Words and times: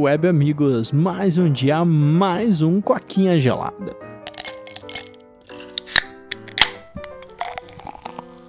web 0.00 0.26
amigos, 0.26 0.92
mais 0.92 1.36
um 1.36 1.50
dia, 1.52 1.84
mais 1.84 2.62
um 2.62 2.80
coquinha 2.80 3.38
gelada. 3.38 3.94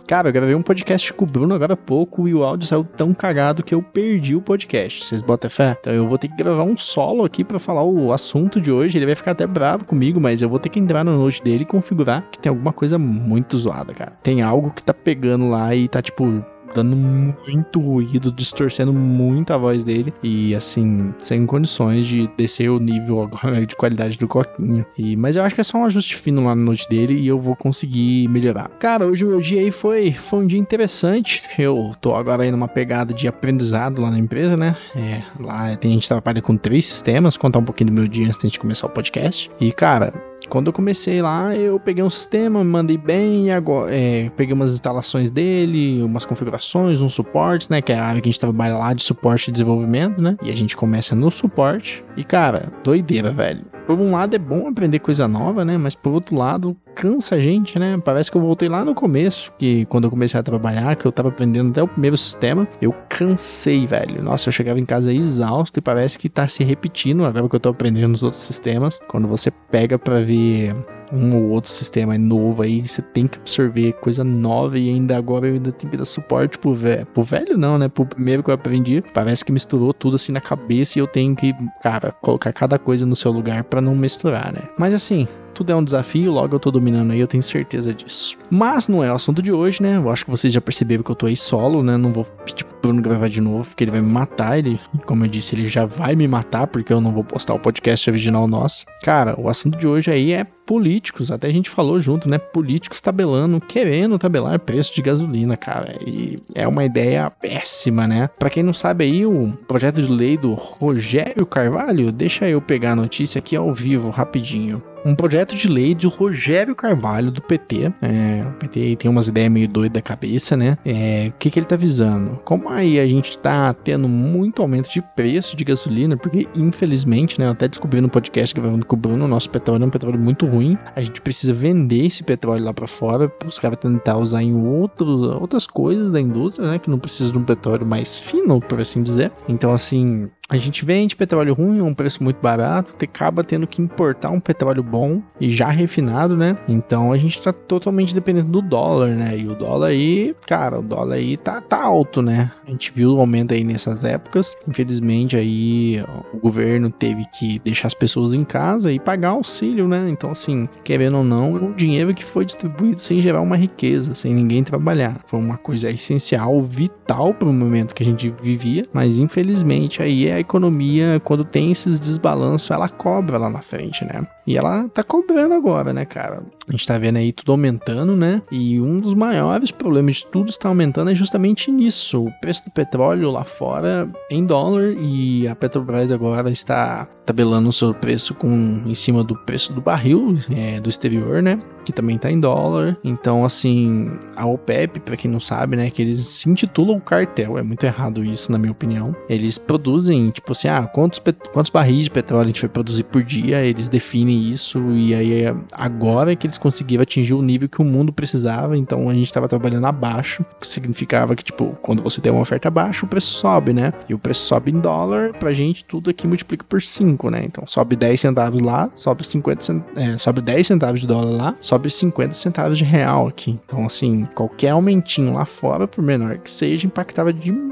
Cara, 0.08 0.30
eu 0.30 0.34
gravei 0.34 0.56
um 0.56 0.62
podcast 0.62 1.14
com 1.14 1.24
o 1.24 1.28
Bruno 1.28 1.54
agora 1.54 1.74
há 1.74 1.78
pouco 1.78 2.28
e 2.28 2.34
o 2.34 2.44
áudio 2.44 2.68
saiu 2.68 2.84
tão 2.84 3.14
cagado 3.14 3.64
que 3.64 3.74
eu 3.74 3.82
perdi 3.82 4.36
o 4.36 4.42
podcast. 4.42 5.06
Vocês 5.06 5.22
botam 5.22 5.50
fé? 5.50 5.78
Então 5.80 5.94
eu 5.94 6.08
vou 6.08 6.18
ter 6.18 6.28
que 6.28 6.36
gravar 6.36 6.64
um 6.64 6.76
solo 6.76 7.24
aqui 7.24 7.44
para 7.44 7.60
falar 7.60 7.84
o 7.84 8.12
assunto 8.12 8.60
de 8.60 8.72
hoje. 8.72 8.98
Ele 8.98 9.06
vai 9.06 9.16
ficar 9.16 9.32
até 9.32 9.48
bravo 9.48 9.86
comigo, 9.86 10.20
mas 10.20 10.42
eu 10.42 10.50
vou 10.50 10.60
ter 10.60 10.70
que 10.70 10.80
entrar 10.80 11.04
no 11.04 11.18
note 11.18 11.42
dele 11.42 11.64
e 11.64 11.66
configurar 11.66 12.28
que 12.30 12.40
tem 12.40 12.50
alguma 12.50 12.74
coisa 12.74 12.98
muito 12.98 13.58
zoada, 13.58 13.94
cara. 13.94 14.12
Tem 14.24 14.42
algo 14.42 14.72
que 14.72 14.84
tá 14.84 14.94
pegando 14.94 15.50
lá 15.50 15.74
e 15.74 15.88
tá 15.88 16.02
tipo 16.02 16.44
dando 16.74 16.96
muito 16.96 17.80
ruído, 17.80 18.32
distorcendo 18.32 18.94
muito 18.94 19.52
a 19.54 19.58
voz 19.58 19.84
dele 19.84 20.14
e 20.22 20.56
assim, 20.56 21.14
sem 21.18 21.46
condições 21.46 22.06
de 22.06 22.30
descer 22.38 22.70
o 22.70 22.80
nível 22.80 23.22
agora 23.22 23.64
de 23.66 23.76
qualidade 23.76 24.18
do 24.18 24.28
Coquinha. 24.28 24.86
E, 24.98 25.16
mas 25.16 25.36
eu 25.36 25.44
acho 25.44 25.56
que 25.56 25.62
é 25.62 25.64
só 25.64 25.78
um 25.78 25.86
ajuste 25.86 26.16
fino 26.16 26.46
lá 26.46 26.56
no 26.56 26.64
note 26.64 26.88
dele 26.90 27.14
e 27.14 27.28
eu 27.28 27.40
vou 27.40 27.56
conseguir 27.56 28.28
melhorar. 28.28 28.70
Cara, 28.80 29.06
hoje 29.06 29.26
o 29.26 29.30
meu 29.30 29.40
dia 29.40 29.62
aí 29.62 29.72
foi, 29.72 30.12
foi 30.12 30.40
um 30.40 30.48
dia 30.48 30.60
interessante. 30.60 31.42
Eu 31.58 31.94
tô 32.00 32.16
agora 32.16 32.44
aí 32.44 32.52
numa 32.52 32.68
pegada 32.68 33.14
de 33.14 33.28
aprendizado 33.28 34.02
lá 34.02 34.12
na 34.12 34.20
empresa, 34.20 34.56
né? 34.56 34.76
É, 34.96 35.24
lá 35.40 35.66
a 35.66 35.88
gente 35.88 36.08
trabalha 36.08 36.42
com 36.42 36.56
três 36.58 36.86
sistemas, 36.86 37.38
contar 37.38 37.60
um 37.60 37.64
pouquinho 37.64 37.90
do 37.90 37.94
meu 37.94 38.08
dia 38.08 38.28
antes 38.28 38.52
de 38.52 38.60
começar 38.60 38.88
o 38.88 38.90
podcast. 38.90 39.50
E, 39.60 39.72
cara, 39.72 40.14
quando 40.52 40.68
eu 40.68 40.74
comecei 40.74 41.22
lá, 41.22 41.56
eu 41.56 41.80
peguei 41.80 42.04
um 42.04 42.10
sistema, 42.10 42.62
mandei 42.62 42.98
bem, 42.98 43.52
agora 43.52 43.96
é, 43.96 44.30
peguei 44.36 44.54
umas 44.54 44.74
instalações 44.74 45.30
dele, 45.30 46.04
umas 46.04 46.26
configurações, 46.26 47.00
uns 47.00 47.14
suportes, 47.14 47.70
né? 47.70 47.82
Que 47.82 47.94
é 47.94 47.98
a 47.98 48.04
área 48.04 48.22
que 48.22 48.28
a 48.28 48.32
gente 48.32 48.40
trabalha 48.40 48.78
lá 48.78 48.94
de 48.94 49.02
suporte 49.02 49.48
e 49.48 49.52
desenvolvimento, 49.54 50.22
né? 50.22 50.36
E 50.44 50.52
a 50.52 50.56
gente 50.56 50.76
começa 50.76 51.16
no 51.16 51.32
suporte. 51.32 52.04
E, 52.18 52.24
cara, 52.26 52.70
doideira, 52.84 53.32
velho. 53.32 53.71
Por 53.86 54.00
um 54.00 54.12
lado 54.12 54.36
é 54.36 54.40
bom 54.40 54.68
aprender 54.68 55.00
coisa 55.00 55.28
nova, 55.28 55.66
né? 55.66 55.78
Mas 55.78 55.96
por 55.96 56.14
outro 56.14 56.36
lado, 56.38 56.76
cansa 56.96 57.36
a 57.36 57.40
gente, 57.42 57.78
né? 57.78 58.00
Parece 58.04 58.32
que 58.32 58.38
eu 58.38 58.42
voltei 58.42 58.70
lá 58.70 58.86
no 58.86 58.94
começo, 58.94 59.52
que 59.58 59.86
quando 59.86 60.06
eu 60.06 60.10
comecei 60.10 60.40
a 60.40 60.44
trabalhar, 60.44 60.96
que 60.96 61.06
eu 61.06 61.12
tava 61.12 61.30
aprendendo 61.30 61.72
até 61.72 61.84
o 61.84 61.88
primeiro 61.88 62.18
sistema, 62.18 62.68
eu 62.82 62.94
cansei, 63.10 63.86
velho. 63.88 64.24
Nossa, 64.24 64.50
eu 64.50 64.54
chegava 64.54 64.80
em 64.80 64.86
casa 64.86 65.12
exausto 65.12 65.80
e 65.80 65.82
parece 65.82 66.18
que 66.18 66.30
tá 66.30 66.48
se 66.48 66.64
repetindo 66.64 67.26
agora 67.26 67.50
que 67.50 67.56
eu 67.56 67.60
tô 67.60 67.70
aprendendo 67.70 68.10
nos 68.10 68.24
outros 68.24 68.42
sistemas. 68.42 69.00
Quando 69.08 69.28
você 69.28 69.52
pega 69.52 69.98
para 69.98 70.22
ver 70.22 70.76
um 71.12 71.36
ou 71.36 71.50
outro 71.50 71.72
sistema 71.72 72.18
novo 72.18 72.64
aí, 72.64 72.88
você 72.88 73.02
tem 73.02 73.28
que 73.28 73.38
absorver 73.38 73.94
coisa 73.94 74.24
nova 74.24 74.78
e 74.78 74.90
ainda 74.90 75.18
agora 75.18 75.48
eu 75.48 75.54
ainda 75.54 75.72
tenho 75.72 75.92
que 75.92 75.98
dar 75.98 76.06
suporte 76.06 76.58
pro 76.58 76.74
velho. 76.74 77.06
Pro 77.08 77.24
velho 77.24 77.58
não, 77.58 77.78
né? 77.78 77.88
Pro 77.88 78.06
primeiro 78.06 78.44
que 78.44 78.50
eu 78.50 78.54
aprendi. 78.54 79.04
Parece 79.14 79.44
que 79.44 79.52
misturou 79.52 79.94
tudo 79.94 80.16
assim 80.16 80.32
na 80.32 80.42
cabeça 80.42 80.98
e 80.98 81.02
eu 81.02 81.08
tenho 81.08 81.36
que, 81.36 81.54
cara, 81.82 82.12
colocar 82.12 82.54
cada 82.54 82.80
coisa 82.80 83.06
no 83.06 83.16
seu 83.16 83.32
lugar 83.32 83.64
para 83.64 83.82
não 83.82 83.96
misturar, 83.96 84.54
né? 84.54 84.62
Mas 84.78 84.94
assim, 84.94 85.28
tudo 85.54 85.72
é 85.72 85.76
um 85.76 85.84
desafio, 85.84 86.32
logo 86.32 86.56
eu 86.56 86.60
tô 86.60 86.72
dominando 86.72 87.12
aí, 87.12 87.20
eu 87.20 87.28
tenho 87.28 87.44
certeza 87.44 87.94
disso. 87.94 88.38
Mas 88.50 88.88
não 88.88 89.04
é 89.04 89.12
o 89.12 89.16
assunto 89.16 89.42
de 89.42 89.52
hoje, 89.52 89.82
né? 89.82 89.98
Eu 89.98 90.10
acho 90.10 90.26
que 90.26 90.32
vocês 90.32 90.52
já 90.52 90.62
perceberam 90.62 91.04
que 91.04 91.12
eu 91.12 91.16
tô 91.16 91.26
aí 91.26 91.38
solo, 91.38 91.84
né? 91.84 91.98
Não 91.98 92.12
vou 92.12 92.26
pedir 92.26 92.66
pro 92.66 92.80
Bruno 92.82 93.02
gravar 93.02 93.30
de 93.30 93.40
novo, 93.40 93.70
porque 93.70 93.84
ele 93.84 93.92
vai 93.92 94.02
me 94.02 94.12
matar. 94.12 94.58
Ele, 94.58 94.80
como 95.06 95.24
eu 95.24 95.30
disse, 95.30 95.56
ele 95.56 95.68
já 95.68 95.86
vai 95.86 96.16
me 96.16 96.28
matar, 96.28 96.68
porque 96.68 96.92
eu 96.92 97.00
não 97.00 97.12
vou 97.12 97.24
postar 97.24 97.54
o 97.54 97.60
podcast 97.60 98.10
original 98.10 98.48
nosso. 98.48 98.86
Cara, 99.04 99.40
o 99.40 99.48
assunto 99.48 99.78
de 99.78 99.88
hoje 99.88 100.12
aí 100.12 100.34
é 100.34 100.44
políticos, 100.44 101.32
até 101.32 101.48
a 101.48 101.52
gente 101.52 101.70
falou 101.70 102.00
junto, 102.00 102.30
né? 102.30 102.38
Políticos 102.38 103.02
tabelando, 103.02 103.60
querendo 103.60 104.18
tabelar 104.18 104.60
preço 104.60 104.96
de 104.96 105.02
gasolina, 105.02 105.58
cara. 105.58 105.98
E 106.06 106.40
é 106.56 106.68
uma 106.68 106.86
ideia 106.86 107.30
péssima, 107.30 108.08
né? 108.08 108.30
Para 108.40 108.50
quem 108.50 108.64
não 108.64 108.74
sabe 108.74 109.04
aí, 109.04 109.26
o 109.26 109.52
projeto 109.68 110.02
de 110.02 110.12
lei 110.12 110.38
do 110.38 110.54
Rogério 110.54 111.46
Carvalho, 111.46 112.12
deixa 112.12 112.48
eu 112.48 112.62
pegar 112.62 112.94
a 112.94 112.96
notícia 112.96 113.40
aqui 113.40 113.56
ao 113.56 113.74
vivo 113.74 114.10
rapidinho 114.10 114.82
um 115.06 115.16
projeto 115.16 115.56
de 115.56 115.68
lei 115.68 115.94
de 115.94 116.08
Rogério 116.08 116.76
Carvalho, 116.76 117.32
do 117.32 117.42
PT. 117.42 117.92
É, 118.02 118.46
o 118.48 118.54
PT 118.54 118.98
tem 118.98 119.10
umas 119.10 119.28
ideias 119.28 119.52
meio 119.52 119.68
doidas 119.68 119.94
da 119.94 120.02
cabeça, 120.02 120.56
né? 120.56 120.78
É, 120.86 121.28
o 121.30 121.34
que, 121.38 121.50
que 121.50 121.60
ele 121.60 121.66
tá 121.66 121.76
visando? 121.76 122.40
Como 122.44 122.70
aí 122.70 123.00
a 123.00 123.06
gente 123.06 123.38
tá 123.38 123.74
tendo 123.74 124.08
muito 124.08 124.62
aumento 124.62 124.90
de 124.90 125.02
preço 125.02 125.56
de 125.56 125.64
gasolina, 125.64 126.18
porque 126.18 126.48
infelizmente, 126.56 127.40
né? 127.40 127.48
Eu 127.48 127.52
até 127.52 127.68
descobri 127.68 128.02
no 128.02 128.10
podcast 128.10 128.54
gravando 128.54 128.86
com 128.86 128.96
o 128.96 129.00
Bruno, 129.00 129.26
o 129.26 129.28
nosso 129.28 129.50
petróleo 129.50 129.84
é 129.84 129.88
um 129.88 129.92
petróleo 129.92 130.20
muito 130.20 130.46
ruim. 130.46 130.78
A 130.96 131.02
gente 131.02 131.22
precisa 131.22 131.54
vender 131.54 132.06
esse 132.06 132.24
petróleo 132.24 132.64
lá 132.64 132.74
para 132.74 132.88
fora, 132.88 133.32
os 133.46 133.60
caras 133.60 133.78
tentar 133.78 134.18
usar 134.18 134.44
em 134.44 134.56
outro, 134.56 135.08
outras 135.40 135.66
coisas 135.66 136.12
da 136.12 136.20
indústria, 136.20 136.70
né? 136.70 136.80
Que 136.80 136.90
não 136.90 137.00
precisa 137.00 137.32
de 137.32 137.38
um 137.38 137.44
petróleo 137.44 137.86
mais 137.86 138.20
fino, 138.20 138.60
por 138.60 138.80
assim 138.80 139.02
dizer. 139.02 139.32
Então, 139.48 139.72
assim, 139.72 140.30
a 140.52 140.58
gente 140.58 140.84
vende 140.84 141.16
petróleo 141.16 141.54
ruim 141.54 141.80
a 141.80 141.84
um 141.84 141.94
preço 141.94 142.22
muito 142.22 142.42
barato, 142.42 142.94
acaba 143.02 143.42
tendo 143.42 143.66
que 143.66 143.82
importar 143.82 144.30
um 144.32 144.40
petróleo 144.40 144.84
bom 144.84 145.22
e 145.40 145.50
já 145.50 145.70
refinado, 145.70 146.36
né? 146.36 146.58
Então 146.68 147.14
a 147.14 147.18
gente 147.18 147.42
tá 147.42 147.54
totalmente 147.54 148.14
dependendo 148.14 148.50
do 148.50 148.62
dólar, 148.62 149.12
né? 149.12 149.38
E 149.38 149.48
o 149.48 149.56
dólar 149.56 149.88
aí, 149.88 150.36
cara, 150.46 150.80
o 150.80 150.82
dólar 150.82 151.16
aí 151.16 151.38
tá, 151.38 151.62
tá 151.62 151.82
alto, 151.82 152.22
né? 152.22 152.52
A 152.68 152.70
gente 152.70 152.92
viu 152.92 153.16
o 153.16 153.20
aumento 153.22 153.54
aí 153.54 153.64
nessas 153.64 154.04
épocas. 154.04 154.54
Infelizmente 154.68 155.38
aí 155.38 156.04
o 156.34 156.38
governo 156.38 156.90
teve 156.90 157.26
que 157.40 157.58
deixar 157.60 157.88
as 157.88 157.94
pessoas 157.94 158.34
em 158.34 158.44
casa 158.44 158.92
e 158.92 159.00
pagar 159.00 159.30
auxílio, 159.30 159.88
né? 159.88 160.10
Então 160.10 160.32
assim, 160.32 160.68
querendo 160.84 161.18
ou 161.18 161.24
não, 161.24 161.56
é 161.56 161.62
um 161.62 161.72
dinheiro 161.72 162.14
que 162.14 162.26
foi 162.26 162.44
distribuído 162.44 163.00
sem 163.00 163.22
gerar 163.22 163.40
uma 163.40 163.56
riqueza, 163.56 164.14
sem 164.14 164.34
ninguém 164.34 164.66
trabalhar. 164.66 165.22
Foi 165.26 165.40
uma 165.40 165.56
coisa 165.56 165.90
essencial, 165.90 166.62
vital 166.62 167.34
para 167.34 167.48
o 167.48 167.54
momento 167.54 167.96
que 167.96 168.04
a 168.04 168.06
gente 168.06 168.34
vivia, 168.44 168.86
mas 168.92 169.18
infelizmente 169.18 170.04
aí 170.04 170.28
é 170.28 170.41
economia, 170.42 171.22
quando 171.24 171.46
tem 171.46 171.72
esses 171.72 172.00
desbalanços, 172.00 172.72
ela 172.72 172.90
cobra 172.90 173.38
lá 173.38 173.50
na 173.50 173.62
frente, 173.62 174.04
né? 174.06 174.26
E 174.46 174.58
ela 174.58 174.90
tá 174.90 175.04
cobrando 175.04 175.54
agora, 175.54 175.94
né, 175.94 176.04
cara? 176.04 176.44
A 176.68 176.72
gente 176.72 176.88
tá 176.88 176.98
vendo 176.98 177.18
aí 177.18 177.32
tudo 177.32 177.52
aumentando, 177.52 178.16
né? 178.16 178.42
E 178.52 178.80
um 178.82 178.98
dos 178.98 179.14
maiores 179.14 179.72
problemas 179.72 180.18
de 180.18 180.28
tudo 180.28 180.50
está 180.50 180.68
aumentando 180.68 181.12
é 181.12 181.16
justamente 181.16 181.72
nisso. 181.72 182.26
O 182.26 182.32
preço 182.40 182.66
do 182.66 182.72
petróleo 182.72 183.32
lá 183.32 183.44
fora 183.44 184.08
em 184.30 184.46
dólar 184.46 184.94
e 185.00 185.48
a 185.48 185.56
Petrobras 185.56 186.12
agora 186.12 186.50
está 186.50 187.08
tabelando 187.26 187.70
o 187.70 187.74
seu 187.74 187.94
preço 187.94 188.34
com 188.34 188.82
em 188.86 188.96
cima 188.96 189.24
do 189.24 189.36
preço 189.36 189.72
do 189.74 189.82
barril 189.82 190.38
é, 190.50 190.80
do 190.80 190.90
exterior, 190.90 191.42
né? 191.42 191.60
Que 191.86 191.94
também 191.94 192.18
tá 192.18 192.32
em 192.32 192.40
dólar. 192.40 192.98
Então, 193.04 193.46
assim, 193.46 194.18
a 194.36 194.46
OPEP, 194.46 195.00
para 195.02 195.16
quem 195.16 195.30
não 195.30 195.40
sabe, 195.40 195.76
né, 195.76 195.90
que 195.90 196.02
eles 196.02 196.26
se 196.26 196.50
intitulam 196.50 197.00
cartel, 197.00 197.58
é 197.58 197.64
muito 197.64 197.84
errado 197.84 198.24
isso, 198.24 198.52
na 198.52 198.58
minha 198.58 198.72
opinião. 198.72 199.16
Eles 199.30 199.58
produzem, 199.58 200.31
tipo 200.32 200.52
assim, 200.52 200.68
ah, 200.68 200.84
quantos, 200.88 201.22
quantos 201.54 201.70
barris 201.70 202.06
de 202.06 202.12
petróleo 202.12 202.46
a 202.46 202.48
gente 202.48 202.62
vai 202.62 202.70
produzir 202.70 203.04
por 203.04 203.24
dia? 203.24 203.62
Eles 203.62 203.88
definem 203.88 204.50
isso 204.50 204.80
e 204.92 205.14
aí 205.14 205.44
agora 205.72 206.32
é 206.32 206.36
que 206.36 206.48
eles 206.48 206.58
conseguiram 206.58 207.04
atingir 207.04 207.34
o 207.34 207.42
nível 207.42 207.70
que 207.70 207.82
o 207.82 207.86
mundo 207.86 208.12
precisava, 208.12 208.78
então 208.78 209.10
a 209.10 209.14
gente 209.14 209.28
estava 209.28 209.48
trabalhando 209.48 209.86
abaixo, 209.86 210.46
que 210.60 210.68
significava 210.68 211.36
que, 211.36 211.44
tipo, 211.44 211.78
quando 211.82 212.02
você 212.02 212.22
tem 212.22 212.32
uma 212.32 212.42
oferta 212.42 212.70
baixa, 212.70 213.06
o 213.06 213.10
preço 213.10 213.34
sobe, 213.34 213.74
né? 213.74 213.94
E 214.08 214.14
o 214.14 214.20
preço 214.20 214.46
sobe 214.46 214.72
em 214.72 214.80
dólar, 214.80 215.34
pra 215.34 215.54
gente 215.54 215.84
tudo 215.86 216.10
aqui 216.10 216.28
multiplica 216.28 216.66
por 216.68 216.82
5, 216.82 217.30
né? 217.30 217.44
Então 217.46 217.66
sobe 217.68 217.96
10 217.96 218.20
centavos 218.20 218.62
lá, 218.62 218.90
sobe 218.96 219.26
50 219.26 219.62
cent... 219.62 219.84
é, 219.96 220.18
sobe 220.18 220.42
10 220.42 220.68
centavos 220.68 221.02
de 221.02 221.08
dólar 221.08 221.32
lá, 221.32 221.56
sobe 221.62 221.90
50 221.90 222.34
centavos 222.34 222.78
de 222.78 222.84
real 222.84 223.28
aqui. 223.28 223.60
Então, 223.66 223.86
assim, 223.86 224.28
qualquer 224.36 224.70
aumentinho 224.70 225.34
lá 225.34 225.46
fora, 225.46 225.88
por 225.88 226.04
menor 226.04 226.38
que 226.38 226.50
seja, 226.50 226.88
impactava 226.88 227.34
demais 227.34 227.71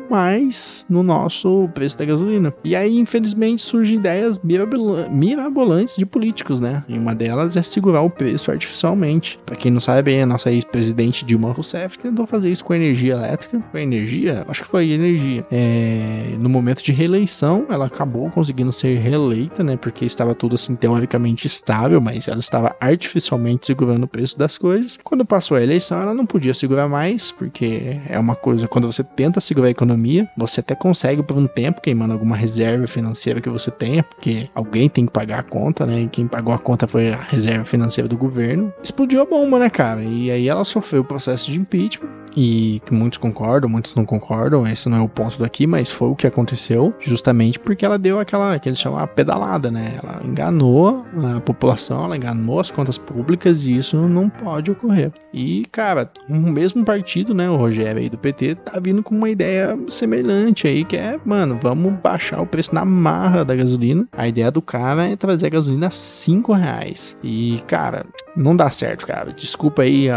no 0.89 1.03
nosso 1.03 1.69
preço 1.73 1.97
da 1.97 2.05
gasolina. 2.05 2.53
E 2.63 2.75
aí, 2.75 2.97
infelizmente, 2.97 3.61
surgem 3.61 3.99
ideias 3.99 4.39
mirabolantes 4.39 5.95
de 5.95 6.05
políticos, 6.05 6.59
né? 6.59 6.83
E 6.87 6.97
uma 6.97 7.13
delas 7.13 7.55
é 7.55 7.63
segurar 7.63 8.01
o 8.01 8.09
preço 8.09 8.51
artificialmente. 8.51 9.39
Para 9.45 9.55
quem 9.55 9.71
não 9.71 9.79
sabe, 9.79 10.19
a 10.19 10.25
nossa 10.25 10.51
ex-presidente 10.51 11.23
Dilma 11.25 11.51
Rousseff 11.51 11.97
tentou 11.99 12.25
fazer 12.25 12.49
isso 12.49 12.65
com 12.65 12.73
energia 12.73 13.13
elétrica. 13.13 13.59
Com 13.71 13.77
energia? 13.77 14.45
Acho 14.47 14.63
que 14.63 14.69
foi 14.69 14.91
energia. 14.91 15.45
É... 15.51 16.35
No 16.39 16.49
momento 16.49 16.83
de 16.83 16.91
reeleição, 16.91 17.65
ela 17.69 17.85
acabou 17.85 18.29
conseguindo 18.29 18.71
ser 18.71 18.97
reeleita, 18.99 19.63
né? 19.63 19.77
Porque 19.77 20.05
estava 20.05 20.33
tudo 20.33 20.55
assim 20.55 20.75
teoricamente 20.75 21.45
estável, 21.45 22.01
mas 22.01 22.27
ela 22.27 22.39
estava 22.39 22.75
artificialmente 22.79 23.67
segurando 23.67 24.03
o 24.03 24.07
preço 24.07 24.37
das 24.37 24.57
coisas. 24.57 24.97
Quando 25.03 25.25
passou 25.25 25.57
a 25.57 25.63
eleição, 25.63 26.01
ela 26.01 26.13
não 26.13 26.25
podia 26.25 26.53
segurar 26.53 26.87
mais, 26.87 27.31
porque 27.31 27.99
é 28.07 28.17
uma 28.17 28.35
coisa, 28.35 28.67
quando 28.67 28.91
você 28.91 29.03
tenta 29.03 29.39
segurar 29.39 29.67
a 29.67 29.71
economia, 29.71 29.98
você 30.37 30.59
até 30.59 30.75
consegue 30.75 31.23
por 31.23 31.37
um 31.37 31.47
tempo 31.47 31.81
queimando 31.81 32.13
alguma 32.13 32.35
reserva 32.35 32.87
financeira 32.87 33.41
que 33.41 33.49
você 33.49 33.71
tenha, 33.71 34.03
porque 34.03 34.49
alguém 34.53 34.89
tem 34.89 35.05
que 35.05 35.11
pagar 35.11 35.39
a 35.39 35.43
conta, 35.43 35.85
né? 35.85 36.01
E 36.01 36.07
quem 36.07 36.27
pagou 36.27 36.53
a 36.53 36.59
conta 36.59 36.87
foi 36.87 37.11
a 37.11 37.17
reserva 37.17 37.65
financeira 37.65 38.07
do 38.07 38.17
governo. 38.17 38.73
Explodiu 38.83 39.21
a 39.21 39.25
bomba, 39.25 39.59
né, 39.59 39.69
cara? 39.69 40.01
E 40.03 40.31
aí 40.31 40.47
ela 40.47 40.63
sofreu 40.63 41.01
o 41.01 41.05
processo 41.05 41.51
de 41.51 41.59
impeachment 41.59 42.18
e 42.35 42.81
que 42.85 42.93
muitos 42.93 43.17
concordam, 43.17 43.69
muitos 43.69 43.95
não 43.95 44.05
concordam, 44.05 44.65
esse 44.67 44.89
não 44.89 44.97
é 44.97 45.01
o 45.01 45.09
ponto 45.09 45.39
daqui, 45.39 45.65
mas 45.65 45.91
foi 45.91 46.09
o 46.09 46.15
que 46.15 46.27
aconteceu, 46.27 46.93
justamente 46.99 47.59
porque 47.59 47.85
ela 47.85 47.97
deu 47.97 48.19
aquela, 48.19 48.57
que 48.59 48.69
eles 48.69 48.79
chamam 48.79 48.99
a 48.99 49.07
pedalada, 49.07 49.71
né? 49.71 49.97
Ela 50.01 50.21
enganou 50.23 51.05
a 51.35 51.39
população, 51.39 52.05
ela 52.05 52.17
enganou 52.17 52.59
as 52.59 52.71
contas 52.71 52.97
públicas 52.97 53.65
e 53.65 53.75
isso 53.75 53.97
não 53.97 54.29
pode 54.29 54.71
ocorrer. 54.71 55.11
E, 55.33 55.65
cara, 55.71 56.09
o 56.27 56.33
mesmo 56.33 56.83
partido, 56.83 57.33
né, 57.33 57.49
o 57.49 57.55
Rogério 57.55 58.01
aí 58.01 58.09
do 58.09 58.17
PT, 58.17 58.55
tá 58.55 58.79
vindo 58.79 59.03
com 59.03 59.15
uma 59.15 59.29
ideia 59.29 59.77
semelhante 59.89 60.67
aí, 60.67 60.83
que 60.83 60.97
é, 60.97 61.19
mano, 61.23 61.59
vamos 61.61 61.93
baixar 62.01 62.41
o 62.41 62.47
preço 62.47 62.73
na 62.73 62.83
marra 62.83 63.45
da 63.45 63.55
gasolina. 63.55 64.07
A 64.11 64.27
ideia 64.27 64.49
do 64.51 64.61
cara 64.61 65.07
é 65.07 65.15
trazer 65.15 65.47
a 65.47 65.51
gasolina 65.51 65.87
a 65.87 65.91
5 65.91 66.53
reais. 66.53 67.17
E, 67.23 67.61
cara, 67.67 68.05
não 68.35 68.55
dá 68.55 68.69
certo, 68.69 69.05
cara. 69.05 69.31
Desculpa 69.31 69.83
aí 69.83 70.09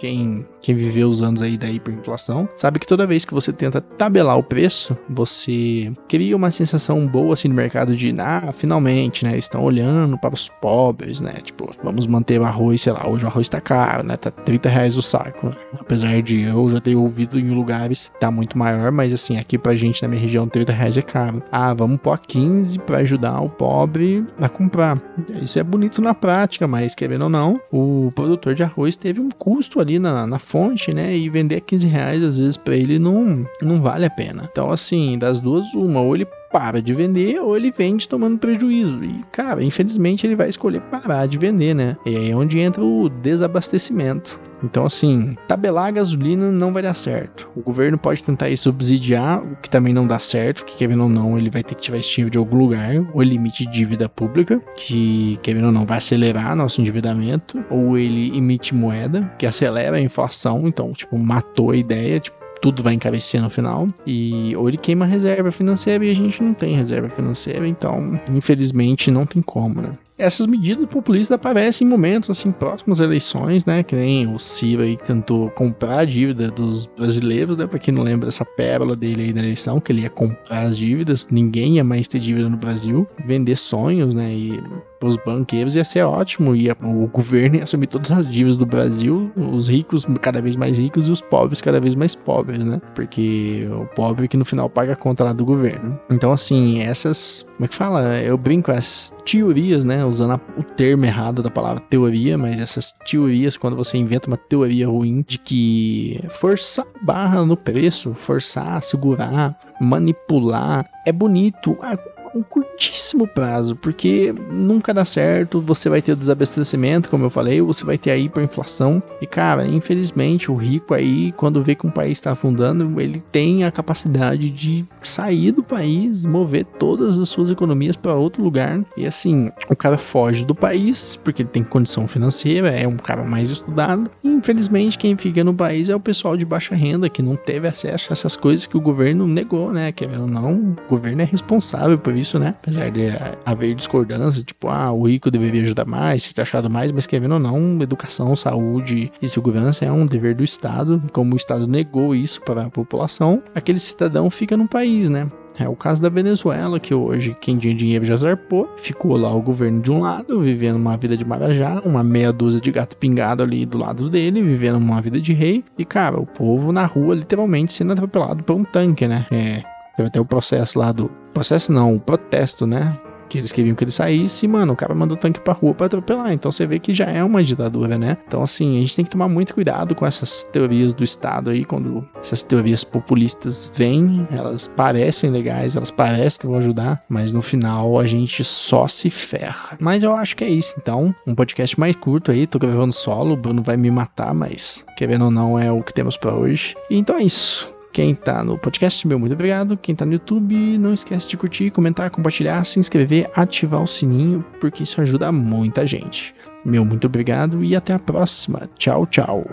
quem, 0.00 0.46
quem 0.62 0.74
viveu 0.74 1.10
os 1.10 1.20
anos 1.20 1.42
aí 1.42 1.58
da 1.58 1.70
hiperinflação, 1.70 2.48
sabe 2.56 2.80
que 2.80 2.86
toda 2.86 3.06
vez 3.06 3.26
que 3.26 3.34
você 3.34 3.52
tenta 3.52 3.82
tabelar 3.82 4.38
o 4.38 4.42
preço, 4.42 4.96
você 5.08 5.92
cria 6.08 6.34
uma 6.34 6.50
sensação 6.50 7.06
boa 7.06 7.34
assim 7.34 7.48
no 7.48 7.54
mercado 7.54 7.94
de, 7.94 8.14
ah, 8.18 8.50
finalmente, 8.52 9.24
né, 9.24 9.36
estão 9.36 9.62
olhando 9.62 10.16
para 10.16 10.34
os 10.34 10.48
pobres, 10.48 11.20
né, 11.20 11.34
tipo, 11.44 11.68
vamos 11.84 12.06
manter 12.06 12.40
o 12.40 12.44
arroz, 12.44 12.80
sei 12.80 12.94
lá, 12.94 13.06
hoje 13.06 13.26
o 13.26 13.28
arroz 13.28 13.46
tá 13.50 13.60
caro, 13.60 14.02
né, 14.02 14.16
tá 14.16 14.30
30 14.30 14.68
reais 14.70 14.96
o 14.96 15.02
saco, 15.02 15.48
né? 15.48 15.52
apesar 15.78 16.22
de 16.22 16.40
eu 16.40 16.68
já 16.70 16.80
ter 16.80 16.94
ouvido 16.94 17.38
em 17.38 17.50
lugares 17.50 18.10
tá 18.18 18.30
muito 18.30 18.56
maior, 18.56 18.90
mas 18.90 19.12
assim, 19.12 19.36
aqui 19.36 19.58
pra 19.58 19.74
gente 19.74 20.02
na 20.02 20.08
minha 20.08 20.20
região 20.20 20.48
30 20.48 20.72
reais 20.72 20.96
é 20.96 21.02
caro. 21.02 21.42
Ah, 21.50 21.74
vamos 21.74 21.98
pôr 21.98 22.18
15 22.18 22.78
para 22.80 22.98
ajudar 22.98 23.40
o 23.40 23.50
pobre 23.50 24.24
a 24.40 24.48
comprar. 24.48 25.00
Isso 25.42 25.58
é 25.58 25.62
bonito 25.62 26.00
na 26.00 26.14
prática, 26.14 26.66
mas 26.66 26.94
querendo 26.94 27.22
ou 27.22 27.28
não, 27.28 27.60
o 27.70 28.12
produtor 28.14 28.54
de 28.54 28.62
arroz 28.62 28.96
teve 28.96 29.20
um 29.20 29.28
custo 29.30 29.80
ali 29.80 29.89
ali 29.90 29.98
na, 29.98 30.26
na 30.26 30.38
fonte, 30.38 30.94
né? 30.94 31.16
E 31.16 31.28
vender 31.28 31.60
15 31.60 31.86
reais, 31.86 32.22
às 32.22 32.36
vezes, 32.36 32.56
para 32.56 32.76
ele 32.76 32.98
não, 32.98 33.44
não 33.60 33.80
vale 33.80 34.06
a 34.06 34.10
pena. 34.10 34.48
Então, 34.50 34.70
assim, 34.70 35.18
das 35.18 35.40
duas, 35.40 35.66
uma, 35.74 36.00
ou 36.00 36.14
ele 36.14 36.26
para 36.52 36.82
de 36.82 36.92
vender 36.92 37.38
ou 37.38 37.56
ele 37.56 37.70
vende 37.70 38.08
tomando 38.08 38.38
prejuízo. 38.38 39.04
E, 39.04 39.22
cara, 39.30 39.62
infelizmente 39.62 40.26
ele 40.26 40.34
vai 40.34 40.48
escolher 40.48 40.80
parar 40.82 41.26
de 41.26 41.38
vender, 41.38 41.74
né? 41.74 41.96
E 42.04 42.16
aí 42.16 42.30
é 42.30 42.36
onde 42.36 42.58
entra 42.58 42.84
o 42.84 43.08
desabastecimento. 43.08 44.40
Então, 44.62 44.84
assim, 44.84 45.36
tabelar 45.48 45.86
a 45.86 45.90
gasolina 45.90 46.50
não 46.50 46.72
vai 46.72 46.82
dar 46.82 46.94
certo. 46.94 47.50
O 47.56 47.62
governo 47.62 47.98
pode 47.98 48.22
tentar 48.22 48.54
subsidiar, 48.56 49.42
o 49.42 49.56
que 49.56 49.70
também 49.70 49.92
não 49.92 50.06
dá 50.06 50.18
certo, 50.18 50.64
que 50.64 50.76
querendo 50.76 51.04
ou 51.04 51.08
não, 51.08 51.38
ele 51.38 51.50
vai 51.50 51.62
ter 51.62 51.74
que 51.74 51.82
tirar 51.82 51.98
esse 51.98 52.10
de 52.28 52.38
algum 52.38 52.58
lugar, 52.58 52.94
o 53.14 53.22
limite 53.22 53.64
de 53.64 53.72
dívida 53.72 54.08
pública, 54.08 54.60
que 54.76 55.38
querendo 55.42 55.66
ou 55.66 55.72
não 55.72 55.86
vai 55.86 55.98
acelerar 55.98 56.54
nosso 56.54 56.80
endividamento, 56.80 57.64
ou 57.70 57.96
ele 57.96 58.36
emite 58.36 58.74
moeda, 58.74 59.32
que 59.38 59.46
acelera 59.46 59.96
a 59.96 60.00
inflação, 60.00 60.66
então, 60.66 60.92
tipo, 60.92 61.16
matou 61.18 61.70
a 61.70 61.76
ideia, 61.76 62.20
tipo, 62.20 62.36
tudo 62.60 62.82
vai 62.82 62.94
encarecer 62.94 63.40
no 63.40 63.48
final. 63.50 63.88
E 64.06 64.54
ou 64.56 64.68
ele 64.68 64.76
queima 64.76 65.04
a 65.04 65.08
reserva 65.08 65.50
financeira 65.50 66.04
e 66.04 66.10
a 66.10 66.14
gente 66.14 66.42
não 66.42 66.52
tem 66.52 66.76
reserva 66.76 67.08
financeira, 67.08 67.66
então, 67.66 68.20
infelizmente, 68.30 69.10
não 69.10 69.24
tem 69.24 69.40
como, 69.40 69.80
né? 69.80 69.96
Essas 70.20 70.46
medidas 70.46 70.86
populistas 70.88 71.34
aparecem 71.34 71.86
em 71.86 71.90
momentos 71.90 72.30
assim 72.30 72.52
próximos 72.52 73.00
às 73.00 73.06
eleições, 73.06 73.64
né? 73.64 73.82
Que 73.82 73.96
nem 73.96 74.32
o 74.32 74.38
Ciro 74.38 74.82
aí 74.82 74.96
tentou 74.96 75.50
comprar 75.50 76.00
a 76.00 76.04
dívida 76.04 76.50
dos 76.50 76.86
brasileiros, 76.86 77.56
né? 77.56 77.66
Pra 77.66 77.78
quem 77.78 77.92
não 77.92 78.02
lembra 78.02 78.28
essa 78.28 78.44
pérola 78.44 78.94
dele 78.94 79.22
aí 79.24 79.32
da 79.32 79.40
eleição, 79.40 79.80
que 79.80 79.92
ele 79.92 80.02
ia 80.02 80.10
comprar 80.10 80.62
as 80.62 80.76
dívidas, 80.76 81.28
ninguém 81.30 81.76
ia 81.76 81.84
mais 81.84 82.06
ter 82.06 82.18
dívida 82.18 82.48
no 82.48 82.56
Brasil, 82.56 83.06
vender 83.26 83.56
sonhos, 83.56 84.14
né? 84.14 84.32
E 84.32 84.62
os 85.02 85.16
banqueiros 85.16 85.74
ia 85.74 85.84
ser 85.84 86.02
ótimo, 86.02 86.54
ia, 86.54 86.76
o 86.82 87.06
governo 87.06 87.56
ia 87.56 87.62
assumir 87.62 87.86
todas 87.86 88.10
as 88.10 88.28
dívidas 88.28 88.56
do 88.56 88.66
Brasil, 88.66 89.30
os 89.36 89.68
ricos 89.68 90.06
cada 90.20 90.40
vez 90.40 90.56
mais 90.56 90.78
ricos 90.78 91.08
e 91.08 91.10
os 91.10 91.20
pobres 91.20 91.60
cada 91.60 91.80
vez 91.80 91.94
mais 91.94 92.14
pobres, 92.14 92.64
né? 92.64 92.80
Porque 92.94 93.68
o 93.72 93.86
pobre 93.86 94.28
que 94.28 94.36
no 94.36 94.44
final 94.44 94.68
paga 94.68 94.92
a 94.92 94.96
conta 94.96 95.24
lá 95.24 95.32
do 95.32 95.44
governo. 95.44 95.98
Então, 96.10 96.32
assim, 96.32 96.80
essas. 96.80 97.46
Como 97.56 97.64
é 97.64 97.68
que 97.68 97.74
fala? 97.74 98.18
Eu 98.18 98.36
brinco, 98.36 98.70
essas 98.70 99.14
teorias, 99.24 99.84
né? 99.84 100.04
Usando 100.04 100.32
a, 100.32 100.40
o 100.58 100.62
termo 100.62 101.04
errado 101.04 101.42
da 101.42 101.50
palavra 101.50 101.82
teoria, 101.88 102.36
mas 102.36 102.60
essas 102.60 102.92
teorias, 102.92 103.56
quando 103.56 103.76
você 103.76 103.96
inventa 103.96 104.28
uma 104.28 104.36
teoria 104.36 104.88
ruim 104.88 105.24
de 105.26 105.38
que 105.38 106.20
forçar 106.30 106.86
barra 107.02 107.44
no 107.44 107.56
preço, 107.56 108.14
forçar, 108.14 108.82
segurar, 108.82 109.56
manipular, 109.80 110.88
é 111.06 111.12
bonito. 111.12 111.76
Ah, 111.82 111.98
um 112.34 112.42
curtíssimo 112.42 113.26
prazo, 113.26 113.76
porque 113.76 114.32
nunca 114.50 114.94
dá 114.94 115.04
certo, 115.04 115.60
você 115.60 115.88
vai 115.88 116.00
ter 116.00 116.12
o 116.12 116.16
desabastecimento, 116.16 117.08
como 117.08 117.24
eu 117.24 117.30
falei, 117.30 117.60
você 117.60 117.84
vai 117.84 117.98
ter 117.98 118.10
a 118.10 118.16
hiperinflação. 118.16 119.02
E 119.20 119.26
cara, 119.26 119.66
infelizmente, 119.66 120.50
o 120.50 120.54
rico 120.54 120.94
aí, 120.94 121.32
quando 121.32 121.62
vê 121.62 121.74
que 121.74 121.86
um 121.86 121.90
país 121.90 122.18
está 122.18 122.32
afundando, 122.32 123.00
ele 123.00 123.22
tem 123.32 123.64
a 123.64 123.70
capacidade 123.70 124.50
de 124.50 124.84
sair 125.02 125.52
do 125.52 125.62
país, 125.62 126.24
mover 126.24 126.64
todas 126.64 127.18
as 127.18 127.28
suas 127.28 127.50
economias 127.50 127.96
para 127.96 128.14
outro 128.14 128.42
lugar. 128.42 128.80
E 128.96 129.06
assim, 129.06 129.50
o 129.68 129.76
cara 129.76 129.98
foge 129.98 130.44
do 130.44 130.54
país 130.54 131.16
porque 131.16 131.42
ele 131.42 131.48
tem 131.48 131.64
condição 131.64 132.06
financeira, 132.06 132.70
é 132.70 132.86
um 132.86 132.96
cara 132.96 133.24
mais 133.24 133.50
estudado. 133.50 134.10
E 134.22 134.28
infelizmente, 134.28 134.98
quem 134.98 135.16
fica 135.16 135.42
no 135.44 135.54
país 135.54 135.88
é 135.88 135.94
o 135.94 136.00
pessoal 136.00 136.36
de 136.36 136.44
baixa 136.44 136.74
renda 136.74 137.08
que 137.08 137.22
não 137.22 137.36
teve 137.36 137.68
acesso 137.68 138.08
a 138.10 138.12
essas 138.12 138.36
coisas 138.36 138.66
que 138.66 138.76
o 138.76 138.80
governo 138.80 139.26
negou, 139.26 139.72
né? 139.72 139.92
Querendo 139.92 140.22
ou 140.22 140.28
não, 140.28 140.52
o 140.54 140.76
governo 140.88 141.22
é 141.22 141.24
responsável 141.24 141.98
por 141.98 142.14
isso, 142.20 142.38
né? 142.38 142.54
Apesar 142.60 142.90
de 142.90 143.08
haver 143.44 143.74
discordância, 143.74 144.44
tipo, 144.44 144.68
ah, 144.68 144.92
o 144.92 145.08
rico 145.08 145.30
deveria 145.30 145.62
ajudar 145.62 145.86
mais, 145.86 146.22
ser 146.22 146.34
taxado 146.34 146.70
mais, 146.70 146.92
mas 146.92 147.06
querendo 147.06 147.32
ou 147.32 147.40
não, 147.40 147.80
educação, 147.82 148.34
saúde 148.36 149.12
e 149.20 149.28
segurança 149.28 149.84
é 149.84 149.92
um 149.92 150.06
dever 150.06 150.34
do 150.34 150.44
Estado. 150.44 151.02
Como 151.12 151.34
o 151.34 151.36
Estado 151.36 151.66
negou 151.66 152.14
isso 152.14 152.40
para 152.42 152.66
a 152.66 152.70
população, 152.70 153.42
aquele 153.54 153.78
cidadão 153.78 154.30
fica 154.30 154.56
no 154.56 154.68
país, 154.68 155.08
né? 155.08 155.30
É 155.58 155.68
o 155.68 155.76
caso 155.76 156.00
da 156.00 156.08
Venezuela, 156.08 156.80
que 156.80 156.94
hoje 156.94 157.36
quem 157.38 157.58
tinha 157.58 157.74
dinheiro 157.74 158.02
já 158.02 158.16
zarpou, 158.16 158.66
ficou 158.78 159.14
lá 159.16 159.30
o 159.34 159.42
governo 159.42 159.82
de 159.82 159.90
um 159.90 160.00
lado, 160.00 160.40
vivendo 160.40 160.76
uma 160.76 160.96
vida 160.96 161.16
de 161.16 161.24
marajá, 161.24 161.82
uma 161.84 162.02
meia 162.02 162.32
dúzia 162.32 162.58
de 162.58 162.70
gato 162.70 162.96
pingado 162.96 163.42
ali 163.42 163.66
do 163.66 163.76
lado 163.76 164.08
dele, 164.08 164.42
vivendo 164.42 164.76
uma 164.76 165.02
vida 165.02 165.20
de 165.20 165.34
rei, 165.34 165.62
e 165.76 165.84
cara, 165.84 166.18
o 166.18 166.24
povo 166.24 166.72
na 166.72 166.86
rua 166.86 167.14
literalmente 167.14 167.74
sendo 167.74 167.92
atropelado 167.92 168.42
por 168.42 168.56
um 168.56 168.64
tanque, 168.64 169.06
né? 169.06 169.26
É, 169.30 169.62
Teve 170.00 170.08
até 170.08 170.20
o 170.20 170.24
processo 170.24 170.78
lá 170.78 170.92
do. 170.92 171.10
Processo 171.34 171.70
não, 171.70 171.94
o 171.94 172.00
protesto, 172.00 172.66
né? 172.66 172.98
Que 173.28 173.38
eles 173.38 173.52
queriam 173.52 173.76
que 173.76 173.84
ele 173.84 173.90
saísse, 173.92 174.48
mano, 174.48 174.72
o 174.72 174.76
cara 174.76 174.94
mandou 174.94 175.16
tanque 175.16 175.38
pra 175.38 175.52
rua 175.52 175.74
pra 175.74 175.86
atropelar. 175.86 176.32
Então 176.32 176.50
você 176.50 176.66
vê 176.66 176.78
que 176.78 176.92
já 176.94 177.04
é 177.04 177.22
uma 177.22 177.44
ditadura, 177.44 177.96
né? 177.98 178.16
Então, 178.26 178.42
assim, 178.42 178.78
a 178.78 178.80
gente 178.80 178.96
tem 178.96 179.04
que 179.04 179.10
tomar 179.10 179.28
muito 179.28 179.54
cuidado 179.54 179.94
com 179.94 180.04
essas 180.04 180.42
teorias 180.42 180.92
do 180.92 181.04
Estado 181.04 181.50
aí, 181.50 181.64
quando 181.64 182.04
essas 182.18 182.42
teorias 182.42 182.82
populistas 182.82 183.70
vêm, 183.72 184.26
elas 184.32 184.66
parecem 184.66 185.30
legais, 185.30 185.76
elas 185.76 185.90
parecem 185.90 186.40
que 186.40 186.46
vão 186.46 186.56
ajudar, 186.56 187.04
mas 187.08 187.30
no 187.30 187.42
final 187.42 188.00
a 188.00 188.06
gente 188.06 188.42
só 188.42 188.88
se 188.88 189.10
ferra. 189.10 189.76
Mas 189.78 190.02
eu 190.02 190.16
acho 190.16 190.34
que 190.34 190.42
é 190.42 190.48
isso, 190.48 190.74
então. 190.78 191.14
Um 191.26 191.34
podcast 191.34 191.78
mais 191.78 191.94
curto 191.94 192.32
aí, 192.32 192.46
tô 192.46 192.58
gravando 192.58 192.92
solo, 192.92 193.34
o 193.34 193.36
Bruno 193.36 193.62
vai 193.62 193.76
me 193.76 193.90
matar, 193.90 194.34
mas 194.34 194.84
querendo 194.96 195.26
ou 195.26 195.30
não 195.30 195.58
é 195.58 195.70
o 195.70 195.82
que 195.82 195.92
temos 195.92 196.16
para 196.16 196.34
hoje. 196.34 196.74
Então 196.90 197.16
é 197.16 197.22
isso. 197.22 197.79
Quem 197.92 198.14
tá 198.14 198.44
no 198.44 198.56
podcast, 198.56 199.06
meu 199.06 199.18
muito 199.18 199.32
obrigado. 199.32 199.76
Quem 199.76 199.94
tá 199.94 200.04
no 200.04 200.12
YouTube, 200.12 200.78
não 200.78 200.94
esquece 200.94 201.28
de 201.28 201.36
curtir, 201.36 201.70
comentar, 201.70 202.10
compartilhar, 202.10 202.64
se 202.64 202.78
inscrever, 202.78 203.30
ativar 203.34 203.82
o 203.82 203.86
sininho, 203.86 204.44
porque 204.60 204.84
isso 204.84 205.00
ajuda 205.00 205.32
muita 205.32 205.86
gente. 205.86 206.34
Meu 206.64 206.84
muito 206.84 207.06
obrigado 207.06 207.64
e 207.64 207.74
até 207.74 207.92
a 207.92 207.98
próxima. 207.98 208.68
Tchau, 208.76 209.06
tchau. 209.06 209.44